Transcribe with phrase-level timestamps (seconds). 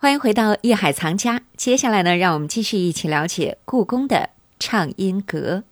[0.00, 5.64] 欢迎回到《艺海藏家》，接下来呢，让我们继续一起了解故宫的畅音阁。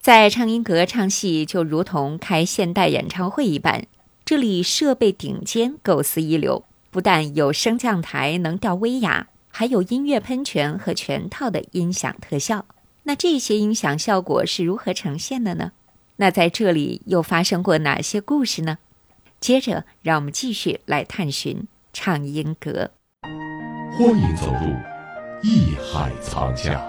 [0.00, 3.84] 在畅音阁唱戏，就如同开现代演唱会一般，
[4.24, 12.64] 这里设备顶尖，构思一流，不但有升降台能吊威亚，还有音乐喷泉和全套的音响特效。
[13.02, 15.72] 那这些音响效果是如何呈现的呢？
[16.16, 18.78] 那在这里又发生过哪些故事呢？
[19.38, 22.92] 接着，让我们继续来探寻畅音阁。
[24.00, 24.74] 欢迎走入
[25.42, 26.82] 艺海藏家。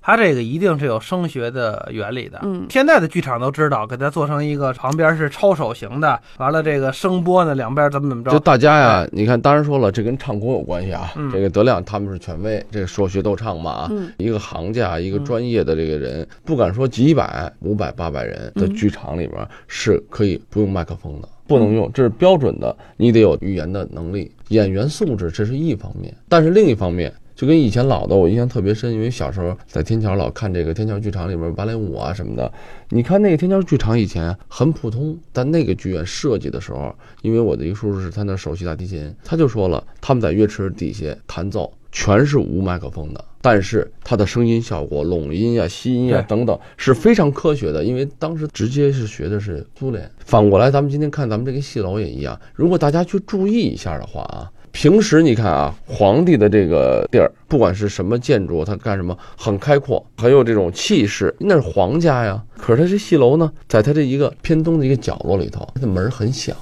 [0.00, 2.38] 他这个一定是有声学的原理的。
[2.44, 8.38] 嗯现在的剧场都知道，给它做成一个旁边是抄手型的，完了这个声波呢两边怎么怎么着就。
[8.38, 11.10] 大家呀，你看，当然说了，这跟唱功有关系啊。
[11.16, 27.12] 嗯这个德亮他们是权威，这个说学逗唱嘛啊，嗯一个行家，一个专业的这个人，不敢说几百、五百、八百人的剧场里边是可以不用麦克风的，不能用，这是标准的，你得有语言的能力，演员素质这是一方面，但是另一方面。
[27.34, 32.52] 就跟以前老的，我印象特别深，因为小时候在天桥老看这个天桥剧场里面芭蕾舞啊什么的。
[32.88, 50.08] 你看那个天桥剧场以前很普通，但那个剧院设计的时候，因为我的一个叔叔是他那首席大提琴，他就说了，他们在乐池底下弹奏全是无麦克风的，但是它的声音效果、拢音啊、吸音啊等等是非常科学的，因为当时直接是学的是苏联。
[50.24, 54.48] 反过来，咱们今天看咱们这个戏楼也一样，如果大家去注意一下的话啊。
[54.70, 62.40] 平时你看啊，皇帝的这个地儿，不管是什么建筑，他干什么很开阔，很有这种气势，那是皇家呀。
[62.56, 66.54] 可是他这戏楼呢，在他这一个偏东的一个角落里头，它的门很小。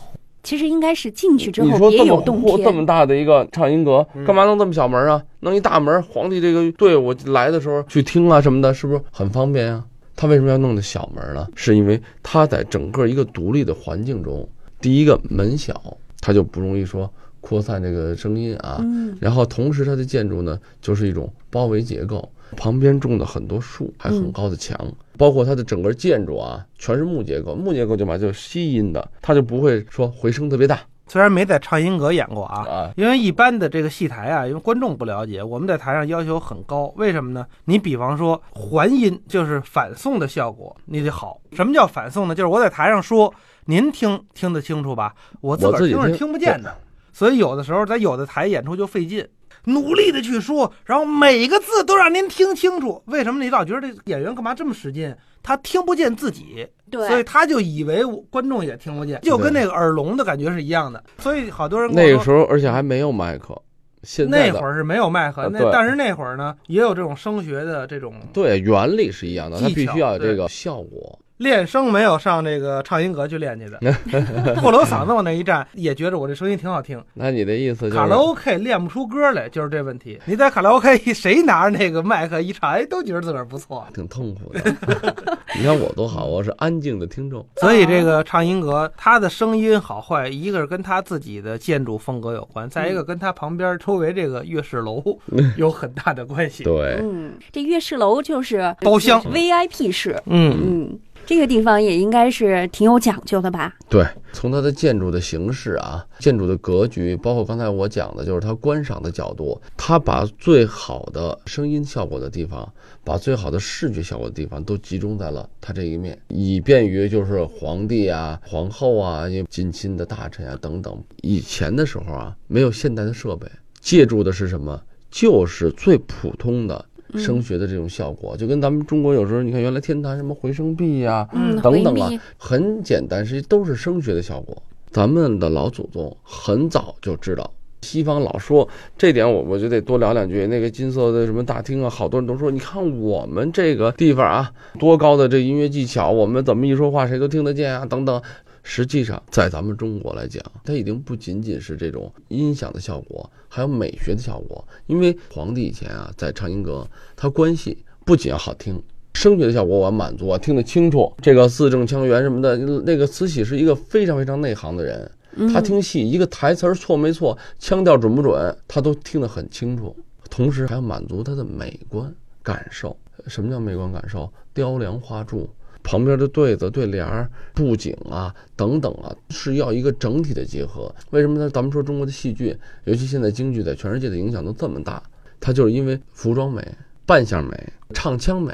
[0.46, 2.70] 其实应该是进去之后别说这么有洞阔这。
[2.70, 5.20] 么大的一个畅音阁，嗯干嘛弄这么小门啊？
[5.40, 9.84] 弄一大门，皇帝这个队伍来的时候去听啊什么的，是不是很方便啊？
[10.14, 11.48] 他为什么要弄的小门呢？
[11.56, 14.46] 是因为他在整个一个独立的环境中，
[14.80, 18.76] 第一个门小，它就不容易说扩散这个声音啊。
[18.82, 24.78] 嗯然后同时它的建筑呢，就是一种包围结构，旁边种的很多树，还很高的墙，
[25.16, 32.92] 包括它的整个建筑啊，全是木结构，木结构就嘛就是吸音的，它就不会说回声特别大虽然没在畅音阁演过啊，啊。
[32.96, 36.92] 因为一般的这个戏台啊，因为观众不了解，我们在台上要求很高。
[36.96, 37.46] 为什么呢？
[37.66, 41.40] 你比方说还音，就是反送的效果，你得好。
[41.52, 42.34] 什么叫反送呢？
[42.34, 43.32] 就是我在台上说，
[43.66, 45.14] 您听听得清楚吧？
[45.40, 46.74] 我自个儿听是听不见的。
[47.12, 49.24] 所以有的时候在有的台演出就费劲，
[49.66, 53.02] 努力的去说，然后每个字都让您听清楚。
[53.06, 55.14] 为什么你老觉得这演员干嘛这么使劲？
[55.42, 61.04] 他听不见自己，对所以他就以为观众也听不见，就跟那个耳聋的感觉是一样的。
[61.18, 63.56] 所以好多人那个时候，而且还没有麦克，
[64.02, 71.16] 现在那会儿是没有麦克，那但是那会儿呢，也有这种声学的这种对原理是一样的，它必须要有这个效果。
[71.38, 73.78] 练声，没有上这个畅音阁去练去的。
[74.56, 77.02] 破锣嗓子往那一站，也觉得我这声音挺好听。
[77.14, 80.18] 那你的意思就是卡拉 OK 练不出歌来，就是这问题。
[80.24, 83.86] 你在卡拉 OK，谁拿着那个麦克一唱，哎，都觉得自个儿不错。
[83.94, 84.60] 挺痛苦的。
[85.56, 87.46] 你看我多好，我是安静的听众。
[87.56, 95.02] 所以这个畅音阁，它的声音好坏，一个是跟它自己的建筑风格有关，再一个跟它旁边周围这个乐视楼
[95.56, 96.64] 有很大的关系。
[96.64, 103.74] 对，嗯，这乐视楼就是包厢 VIP 室，嗯，嗯，这个地方也应该是挺有讲究的吧？
[103.88, 112.72] 对，从它的建筑的形式啊，建筑的格局，包括刚才我讲的，就是它观赏的角度，它把最好的声音效果的地方，
[113.02, 120.96] 把最好的视觉效果的地方都集中在了它这一面，以便于就是皇帝啊、皇后啊、近亲的大臣啊等等。
[121.22, 123.48] 以前的时候啊，没有现代的设备，
[123.80, 124.80] 借助的是什么？
[125.10, 126.84] 就是最普通的。
[127.16, 134.62] 声学的这种效果，就跟咱们中国有时候你看，原来天坛什么回声壁呀、嗯等等啊，很简单，实际都是声学的效果。
[134.90, 137.50] 咱们的老祖宗很早就知道，
[137.82, 138.66] 西方老说
[138.96, 140.46] 这点我，我就得多聊两句。
[140.46, 148.22] 那个金色的什么大厅啊，好多人都说，你看我们这个地方啊，多高的这音乐技巧，我们怎么一说话谁都听得见啊，等等。
[148.68, 154.66] 实际上，在咱们中国来讲，它已经不仅仅是这种音响的效果，还有美学的效果。
[154.88, 158.82] 因为皇帝以前啊，在唱音阁，他关系不仅要好听，
[159.14, 161.14] 声学的效果我要满足啊，听得清楚。
[161.22, 165.08] 这个字正腔圆什么的，那个慈禧是一个非常非常内行的人，
[165.54, 169.96] 他听戏一个台词错没错，腔调准不准，他都听得很清楚。
[170.28, 172.12] 同时还要满足他的美观
[172.42, 172.96] 感受。
[173.28, 174.30] 什么叫美观感受？
[174.52, 175.48] 雕梁画柱。
[175.86, 180.92] 旁边的对子、对联儿、布景啊等等啊，是要一个整体的结合。
[181.10, 181.48] 为什么呢？
[181.48, 185.00] 咱们说中国的戏剧，尤其现在京剧在全世界的影响都这么大，
[185.38, 186.60] 它就是因为服装美、
[187.06, 188.52] 扮相美、唱腔美，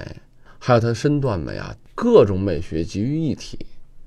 [0.59, 3.59] 还有它身段美啊，各种美学集于一体。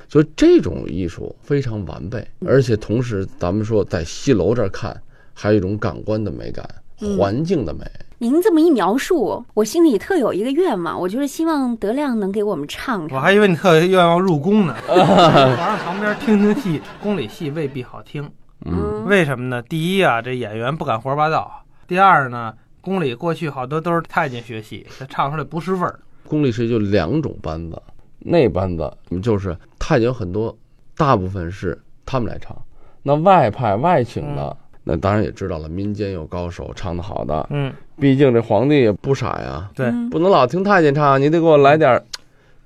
[0.07, 5.01] 所以这种艺术非常完备，而且同时咱们说在戏楼这儿看，
[5.33, 6.63] 还有一种感官的美感，
[6.99, 7.85] 环境的美。
[8.17, 13.17] 您这么一描述，我心里特有一个愿望，我就是希望德亮能给我们唱唱。
[13.17, 18.31] 我还以为你特别愿望入宫呢， 皇上旁边听听戏，宫里戏未必好听。
[18.65, 19.61] 嗯，为什么呢？
[19.61, 25.99] 第一啊，这演员不敢胡说八道；第二呢，宫里过去好多都是太监学戏，他唱出来不是味儿。
[26.25, 27.79] 宫里是就两种班子，
[28.19, 30.57] 那班子就是太监有很多，
[30.95, 32.55] 大部分是他们来唱。
[33.03, 42.03] 那外派外请的，那当然也知道了，民间有高手唱的好的，嗯，毕竟这皇帝也不傻呀，对，嗯不能老听太监唱，你得给我来点儿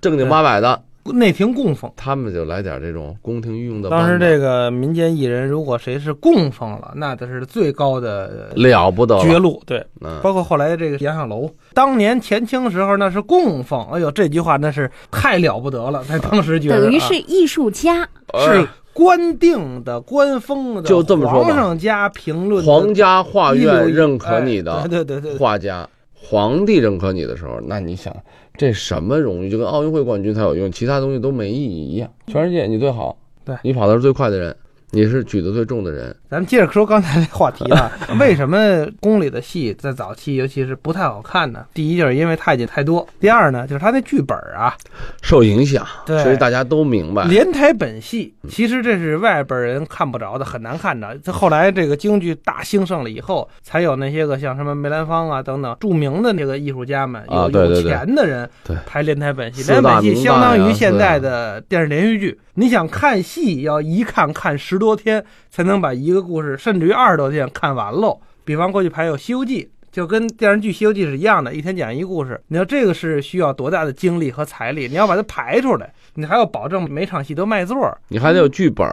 [0.02, 0.82] 正经八百的。
[1.14, 1.92] 内廷供奉。
[1.96, 3.90] 他们就来点这种宫廷御用的。
[3.90, 9.60] 当时这个民间艺人，如果谁是供奉了，那这是最高的了不得绝路。
[9.66, 18.08] 对，嗯，包括后来这个杨小楼，当年前清时候那是供奉，哎呦，这句话那是太了不得了，在当时觉得、啊、等于是艺术家。
[18.38, 18.68] 是
[19.00, 21.48] 官定的、官封的，就这么说吧。
[21.48, 28.14] 皇上家评论皇家画院认可你哎的对对对对，画家，皇帝认可你的时候，那你想
[28.58, 32.12] 这什么荣誉，就跟奥运会冠军才有用，其他东西都没意义一样。
[32.28, 33.16] 全世界你最好，
[33.46, 33.56] 对。
[33.64, 34.54] 你跑的是最快的人，
[34.92, 41.66] 你是举得最重的人，咱们接着说刚才那话题啊， 为什么宫里的戏在早期尤其是不太好看呢？
[41.74, 44.76] 第一就是因为太监太多，第二呢就是他那剧本啊，
[45.24, 47.26] 受影响，对所以大家都明白。
[47.26, 51.18] 连台本戏，其实这是外边人看不着的，很难看着。
[51.24, 59.64] 这后来这个京剧大兴盛了以后，才有那些个像什么梅兰芳啊等等著名的那个艺术家们，有有钱的人对拍连台本戏。
[59.64, 62.40] 连台本戏相当于现在的电视连续剧。
[62.56, 68.20] 你想看戏，要一看看十多天才能把一个故事，甚至于二十多天看完喽。
[68.44, 69.64] 比方过去排有《西游记》。
[69.92, 72.40] 就跟电视剧《西游记》是一样的，一天讲一故事。
[72.48, 74.88] 你要这个是需要多大的精力和财力？
[74.88, 77.98] 你要把它排出来，你还要保证每场戏都卖座。
[78.10, 78.88] 你还得有剧本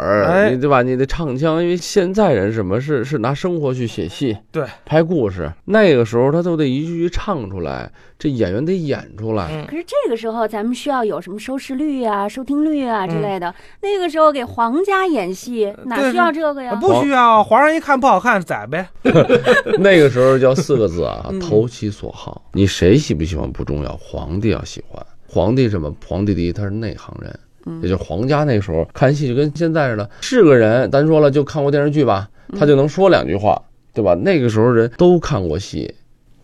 [0.53, 0.83] 你对吧？
[0.83, 5.53] 你得唱腔，因为现在人什么是是拿生活去写戏，对，拍故事。
[5.67, 9.49] 那个时候他都得一句句唱出来，这演员得演出来。
[9.51, 13.55] 嗯，可是这个时候，咱们需要有什么收视率啊、收听率啊之类的。
[13.83, 16.75] 那个时候给皇家演戏，哪需要这个呀？
[16.77, 18.89] 不需要，皇上一看不好看宰呗。
[19.79, 22.43] 那个时候叫四个字啊嗯，投其所好。
[22.53, 25.05] 你谁喜不喜欢不重要，皇帝要喜欢。
[25.29, 25.95] 皇帝什么？
[26.07, 33.61] 皇帝第一，他是内行人，嗯也就是皇家那时候看戏就跟现在似的，是个人，咱说了就看过电视剧吧，嗯他就能说两句话，
[33.93, 34.15] 对吧？
[34.15, 35.93] 那个时候人都看过戏，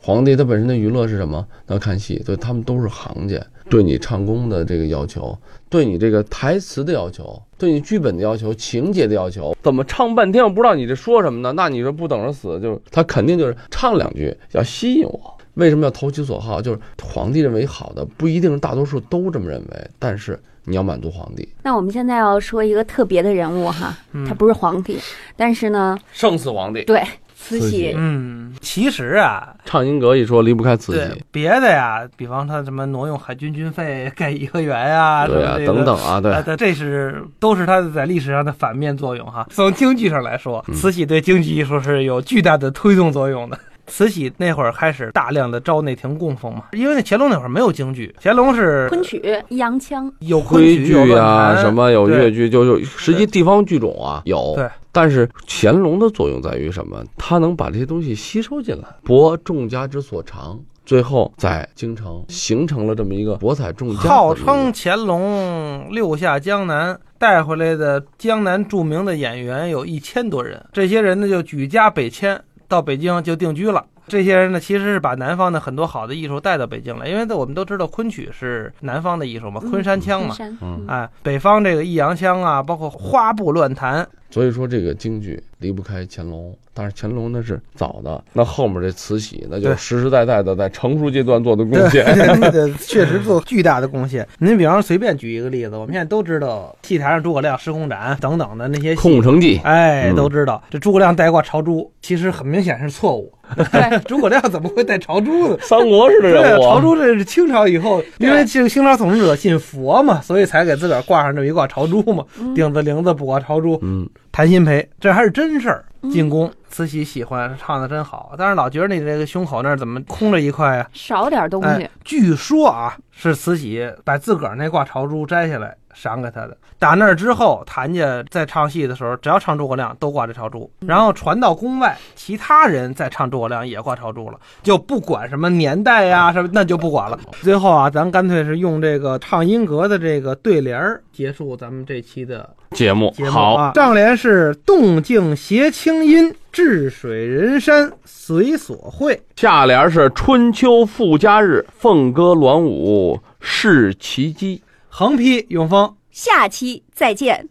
[0.05, 1.47] 皇帝他本身的娱乐是什么？
[1.67, 3.41] 那看戏，所以他们都是行家，
[3.71, 5.39] 对你唱功的这个要求，
[5.71, 11.53] 对你这个台词的要求，对你剧本的要求，情节的要求，怎么唱半天我不知道你这说什么呢？
[11.53, 15.39] 那你说不等着死，就是他肯定就是唱两句要吸引我。
[15.55, 16.61] 为什么要投其所好？
[16.61, 21.49] 就是皇帝认为好的，不一定大多数都这么认为，但是你要满足皇帝。
[21.63, 24.99] 那我们现在要说一个特别的人物哈，嗯他不是皇帝，
[25.37, 27.03] 但是呢，胜似皇帝，对
[27.43, 36.33] 慈禧，嗯，其实啊，畅音阁一说离不开慈禧，别的呀，比方他什么挪用海军军费盖颐和园呀，对啊，这个等等啊，对。
[36.33, 39.47] 啊，，这这是都是他在历史上的反面作用哈。
[39.51, 43.59] 从经济上来说，慈禧对经济艺术是有巨大的推动作用的。
[43.93, 52.17] 慈禧那会儿开始大量的招内廷供奉嘛，因为那乾隆那会儿没有京剧，乾隆是昆曲、抑扬腔，有昆剧啊，什么有对。
[52.17, 57.05] 越剧，就就实际地方剧种啊有，对，但是乾隆的作用在于什么？
[57.19, 72.41] 他能把这些东西吸收进来，博众家之所长，最后在京城形成了这么一个博采众家号称乾隆六下江南带回来的江南著名的演员有一千多人，这些人呢就举家北迁
[72.73, 73.85] 到北京就定居了。
[74.09, 92.41] 这些人呢，其实是把南方的很多好的艺术带到北京来，因为我们都知道昆曲是南方的艺术嘛，嗯昆山腔嘛，嗯哎，北方这个弋阳腔啊，包括花布乱弹，所以说这个京剧离不开乾隆，但是乾隆那是早的，那后面这慈禧那就对实实在在的在成熟阶段做的贡对， 献。
[92.41, 94.27] 那个确实做巨大的贡献。
[94.41, 103.31] 您比方说随便举一个例子，我们现在都知道戏台上诸葛亮施空斩等等的那些空城计，哎，嗯都知道这诸葛亮带挂朝珠，其实很明显是错误。
[103.55, 105.59] 对， 诸葛亮怎么会带朝珠呢？
[105.61, 113.79] 三国式的对啊，人物啊，朝珠这是清朝以后，因为这个清朝统治者信佛嘛，所以才给自个儿挂上这么一挂朝珠嘛，嗯顶子铃子补挂朝珠。
[113.83, 115.85] 嗯，谭鑫培，这还是真事儿。
[116.11, 121.69] 进宫慈禧喜欢，唱的真好，但是老觉得你这个胸口那儿怎么空着一块呀、少点东西。
[121.69, 126.57] 哎，，据说啊，是慈禧把自个儿那挂朝珠摘下来赏给他的。
[126.79, 137.17] 打那儿之后，谭家在唱戏的时候，只要唱诸葛亮都挂这朝珠，然后传到宫外，其他人再唱诸葛亮也挂朝珠了，就不管什么年代呀、什么那就不管了。
[137.41, 143.13] 最后啊，咱干脆是用这个唱音阁的这个对联儿结束咱们这期的节目。
[143.13, 143.73] 节目好，啊。
[143.77, 149.21] 上联是动静谐清音，治水人山随所会。
[149.37, 154.63] 下联是春秋富家日，凤歌鸾舞是奇机。
[154.89, 155.97] 横批永丰。
[156.11, 157.49] 下期再见。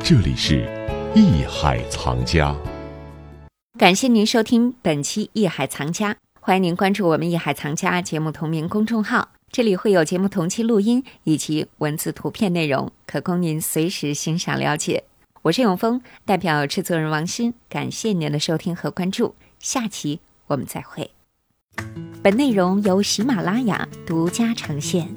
[0.00, 0.68] 这里是
[1.14, 2.54] 艺海藏家。
[3.78, 15.04] 感谢您收听本期《艺海藏家》，欢迎您关注我们《艺海藏家》节目同名公众号，这里会有节目同期录音以及文字、图片内容，可供您随时欣赏了解。
[15.44, 21.10] 我是永峰，代表制作人王鑫，感谢您的收听和关注，下期我们再会。
[22.22, 25.14] 本内容由喜马拉雅独家呈现。